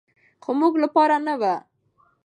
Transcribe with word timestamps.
خو 0.43 0.51
زموږ 0.57 0.73
لپاره 0.83 1.15
نه 1.25 1.33
و. 1.41 1.43